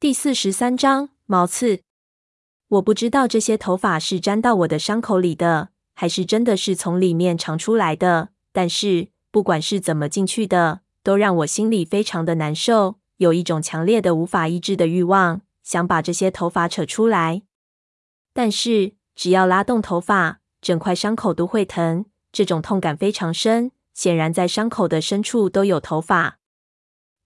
[0.00, 1.82] 第四十三章毛刺。
[2.68, 8.30] 我不知道这些头发是粘到我的伤口里的，还是真的是从里面长出来的。
[8.50, 17.42] 但是不管是怎么进去的，都让我心里非常的难受，有一种强烈的无法抑制的欲望，想把这些头发扯出来。
[18.32, 26.38] 但是只要拉动头发，整块伤口都会疼，这种痛感非常深，显然在伤口的深处都有头发。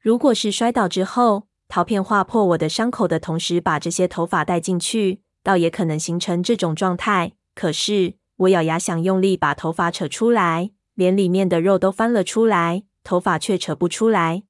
[0.00, 1.44] 如果是摔倒之后，
[1.74, 7.32] 陶片划破我的伤口的同时，把这些头发带进去，倒也可能形成这种状态。
[7.52, 14.44] 可是我咬牙想用力把头发扯出来，连里面的肉都翻了出来，头发却扯不出来。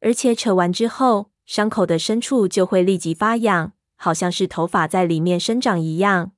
[0.00, 6.32] 而且扯完之后，伤口的深处就会立即发痒，好像是头发在里面生长一样。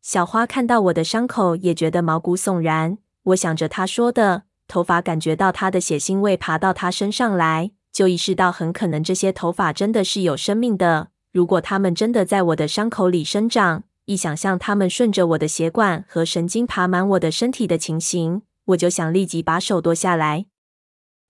[0.00, 2.98] 小花看到我的伤口，也觉得毛骨悚然。
[3.24, 7.72] 我想着她说的，头发感觉到她的血腥味爬到她身上来。
[7.98, 11.08] 就意识到，很可能这些头发真的是有生命的。
[11.32, 20.46] 如果它们真的在我的伤口里生长，一想象它们顺着我的血管和神经爬满我的身体的情形，我就想立即把手剁下来。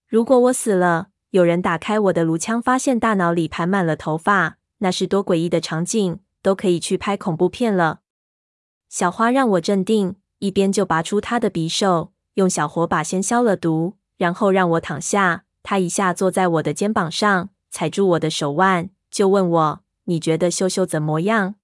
[0.06, 8.00] 如果我死了，有人打开我的颅腔，发现大脑里盘满了头发，那是多诡异的场景，都可以去拍恐怖片了。
[8.90, 15.44] 小花让我镇定，一边就拔出她的匕首，用小火把先消了毒，然后让我躺下。
[15.62, 21.56] 他一下坐在我的肩膀上，踩住我的手腕，就问我：“你觉得秀秀怎么样？”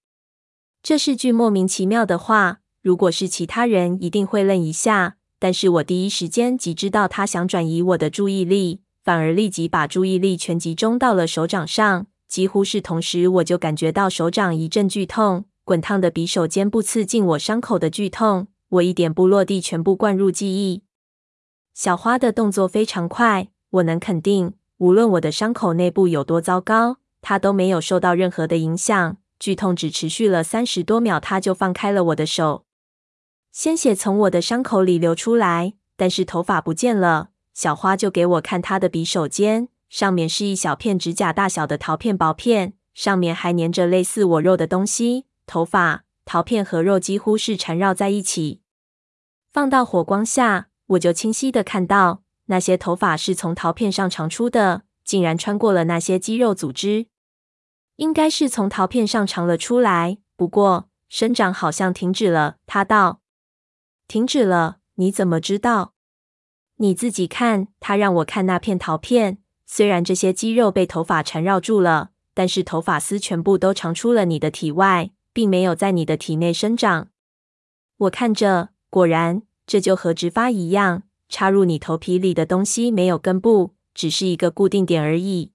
[0.83, 2.61] 这是句莫名其妙的话。
[2.83, 5.17] 如果是其他人，一定会愣一下。
[5.39, 12.07] 但是我第一时间即知道他想转移我的注意力，反而立即把注意力全集中到了手掌上。
[12.29, 20.83] 几乎是同时，我就感觉到手掌一阵剧痛，滚烫的匕首尖部刺进我伤口的剧痛，我一点不落地，全部灌入记忆。
[21.73, 23.49] 小花的动作非常快。
[23.75, 29.17] 我能肯定，无论我的伤口内部有多糟糕，它都没有受到任何的影响。
[29.41, 32.65] 剧痛只持续了三十多秒，它就放开了我的手。
[33.51, 37.31] 鲜血从我的伤口里流出来，但是头发不见了。
[37.53, 45.27] 小花就给我看她的匕首尖，上面是一小片指甲大小的陶片薄片，上面还粘着类似我肉的东西。
[45.47, 48.63] 头发、陶片和肉几乎是缠绕在一起。
[49.53, 52.24] 放到火光下，我就清晰地看到。
[52.47, 57.07] 那些头发是从陶片上长出的，竟然穿过了那些肌肉组织，
[57.97, 60.19] 应该是从陶片上长了出来。
[60.37, 62.57] 不过生长好像停止了。
[62.67, 63.21] 他道
[64.09, 64.79] ：“停止了？
[64.97, 65.95] 你怎么知道？
[66.77, 77.09] 你自己看。”他让我看那片陶片，虽然这些肌肉被头发缠绕住了，但是头发丝全部都长出了你的体外，并没有在你的体内生长。
[77.97, 81.05] 我看着，果然，这就和植发一样。
[81.29, 85.53] 插入你头皮里的东西没有根部，只是一个固定点而已。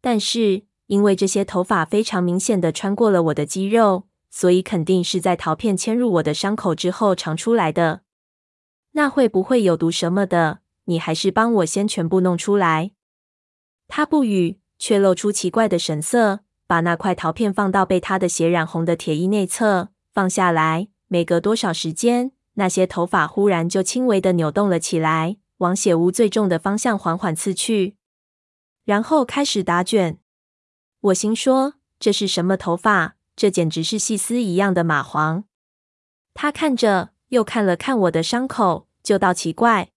[0.00, 8.02] 但是因为这些头发非常明显的穿过了我的肌肉，所以肯定是在陶片嵌入我的伤口之后长出来的。
[8.92, 10.60] 那会不会有毒什么的？
[10.84, 12.92] 你还是帮我先全部弄出来。
[13.88, 20.88] 他不语，却露出奇怪的神色，把那块陶片放到被他的血染红的铁衣内侧，放下来。
[21.08, 22.32] 没隔多少时间。
[22.54, 27.96] 那些头发忽然就轻微的扭动了起来，往血污最重的方向缓缓刺去，
[28.84, 30.18] 然后开始打卷。
[31.00, 33.16] 我心说：这是什么头发？
[33.36, 35.44] 这简直是细丝一样的蚂蟥。
[36.34, 39.90] 他看着，又看了看我的伤口，就道奇怪：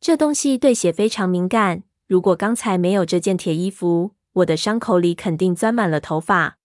[0.00, 1.82] 这东西对血非常敏感。
[2.06, 6.58] 如果刚才没有这件铁衣服，我的伤口里肯定钻满了头发。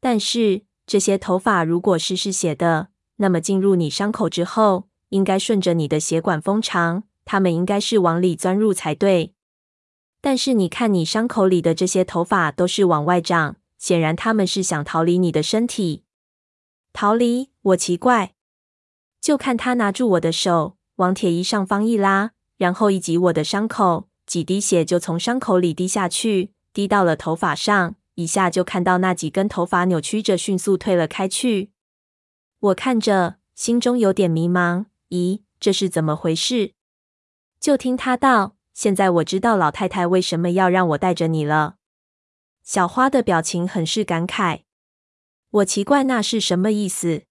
[0.00, 2.88] 但是这些头发如果是嗜血的，
[3.22, 9.32] 那么进入你伤口之后，应该顺着你的血管封长，它们应该是往里钻入才对。
[10.20, 16.02] 但是你看，你伤口里的这些头发都是往外长，显然它们是想逃离你的身体。
[16.92, 17.50] 逃离？
[17.62, 18.34] 我奇怪。
[19.20, 31.71] 就看他拿住我的手，往铁衣上方一拉，然后一挤我的伤口，几滴血就从伤口里滴下去，滴到了头发上，一下就看到那几根头发扭曲着，迅速退了开去。
[32.62, 34.84] 我看着，心中有点迷茫。
[35.08, 36.74] 咦，这是怎么回事？
[37.58, 41.74] 就听他道：“现在我知道老太太为什么要让我带着你了。”
[42.62, 44.60] 小花的表情很是感慨。
[45.50, 47.24] 我奇怪那是什么意思。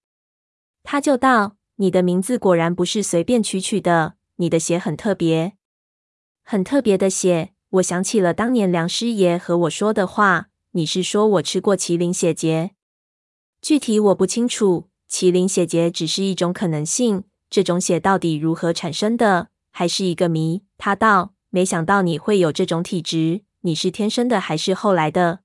[0.82, 5.54] 他就道：“你的名字果然不是随便取取的，你的血很特别，
[6.42, 10.50] 很特别的血。”我想起了当年梁师爷和我说的话。
[10.72, 12.72] 你是说我吃过麒麟血结？
[13.62, 14.90] 具体我不清楚。
[15.12, 20.62] 麒麟血结只是一种可能性，这种血到底如何产生的，还是一个谜。
[20.78, 25.40] 他道：“没想到你会有这种体质，你是天生的还是后来的？”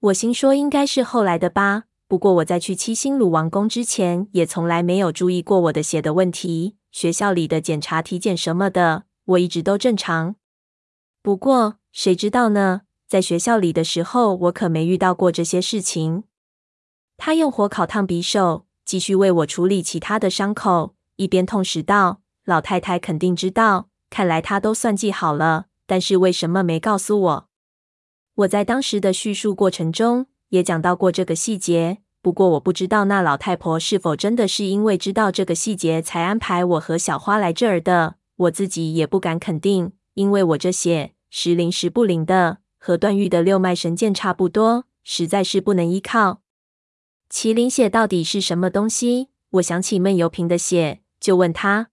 [0.00, 6.76] 我心说：“应该是后来的吧。”不过我在去七星鲁王宫之前，也从来没有注意过我的血的问题。
[6.90, 10.34] 学校里的检查、体检什么的，我一直都正常。
[11.22, 12.82] 不过谁知道呢？
[13.06, 16.24] 在学校里的时候，我可没遇到过这些事情。
[17.16, 25.66] 他用火烤烫匕首，继续为我处理其他的伤口，一边痛时道：“老太太肯定知道，看来她都算计好了。
[25.86, 27.48] 但是为什么没告诉我？”
[28.36, 31.98] 我在当时的叙述过程中也讲到过这个细节。
[32.22, 38.14] 不过我不知道那老太婆是否真的是因为知道这个细节才安排我和小花来这儿的。
[38.36, 46.42] 我自己也不敢肯定，因为我这血时灵时不灵的，和段誉的六脉神剑差不多，实在是不能依靠。
[47.32, 49.30] 麒麟血到底是什么东西？
[49.52, 51.88] 我想起闷油瓶的血，就问他。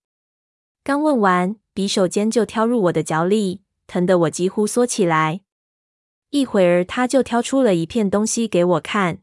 [0.83, 5.39] 刚问完，匕首尖就挑入我的脚里，疼得我几乎缩起来。
[6.31, 9.19] 一会儿，他就挑出了一片东西给我看。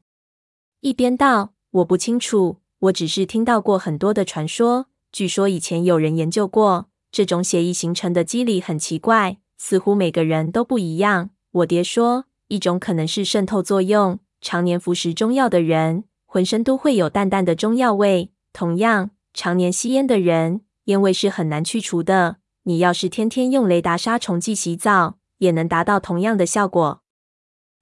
[0.81, 4.87] 一边道：“我不清楚，我只是听到过很多的传说。
[5.13, 11.29] 据说以前有人研究过这种血液形成的机理，很奇怪，似乎每个人都不一样。
[11.53, 18.31] 我爹说，一种可能是渗透作用，常年服食中药的人，浑身都会有淡淡的中药味。
[18.53, 22.37] 同样，常年吸烟的人，烟味是很难去除的。
[22.65, 27.03] 你要是天天用雷达杀虫剂洗澡，也能达到同样的效果。”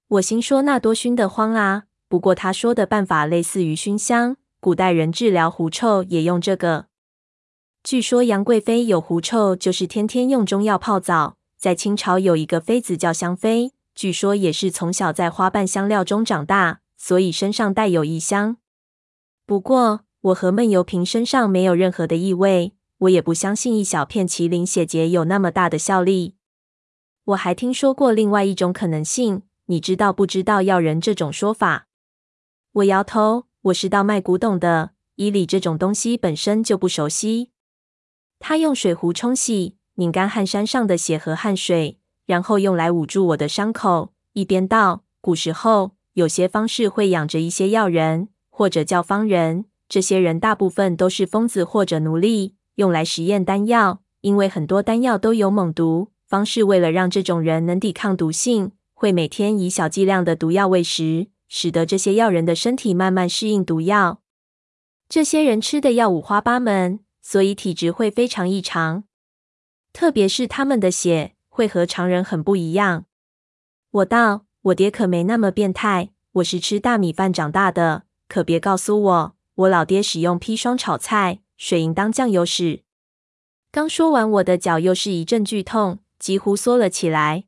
[0.07, 6.85] 我心说：“那多熏得慌啊！”不过他说的办法类似于熏香，古代人治疗狐臭也用这个。
[7.83, 11.37] 据说杨贵妃有狐臭，就是天天用中药泡澡。
[11.57, 18.57] 在清朝有一个妃子叫香妃，据说也是从小在花瓣香料中长大，所以身上带有异香。
[19.45, 26.35] 不过我和闷油瓶身上没有任何的异味，我也不相信一小片麒麟血结有那么大的效力。
[27.25, 31.87] 我还听说过另外一种可能性，你知道不知道药人这种说法？
[32.73, 37.51] 我摇头，我是道脉古董的，医理这种东西本身就不熟悉。
[38.39, 49.65] 他用水壶冲洗，拧干汗衫上的血和汗水，然后用来捂住我的伤口，一边道：“古时候有些方士会养着一些药人，或者叫方人。
[49.87, 54.01] 这些人大部分都是疯子或者奴隶，用来实验丹药。
[54.21, 64.19] 因为很多丹药都有猛毒，方士为了让这种人能抵抗毒性，会每天以小剂量的毒药喂食。”使得这些药人的身体慢慢适应毒药。
[65.07, 69.03] 这些人吃的药五花八门，所以体质会非常异常。
[69.93, 73.05] 特别是他们的血会和常人很不一样。
[73.89, 82.81] 我道：“我爹可没那么变态，我是吃大米饭长大的，可别告诉我，我老爹使用砒霜炒菜，水银当酱油使。”
[83.71, 87.45] 刚说完，我的脚又是一阵剧痛，几乎缩了起来。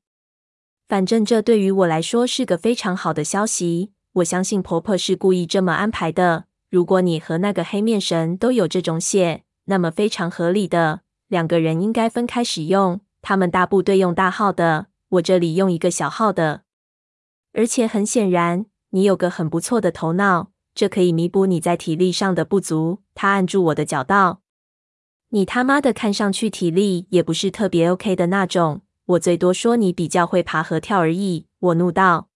[0.88, 3.92] 反正这对于我来说是个非常好的消息。
[4.14, 6.46] 我相信婆婆是故意这么安排的。
[6.70, 13.02] 如果你和那个黑面神都有这种血，那么非常合理的，两个人应该分开使用。
[13.28, 16.62] 他们大部队用大号的，我这里用一个小号的。
[17.52, 23.00] 而且很显然，你有个很不错的头脑，这可以弥补你在体力上的不足。
[23.14, 24.40] 他按住我的脚道
[25.32, 32.30] ：“你他妈的看上去体力也不是特别 OK 的那种。”我最多说你比较会爬和跳而已，我怒道。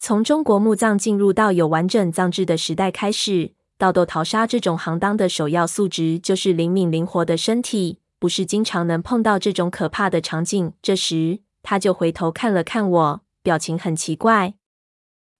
[0.00, 10.72] 从中国墓葬进入到有完整葬制的时代开始，盗斗淘沙这种行当的首要素质就是灵敏灵活的身体，不是经常能碰到这种可怕的场景。
[10.80, 14.54] 这时他就回头看了看我，表情很奇怪。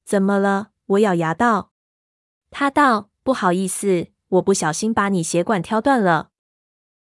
[0.04, 0.70] 怎么了？
[0.87, 1.70] 我咬牙道。
[2.50, 6.29] 他道：不好意思，我不小心把你血管挑断了。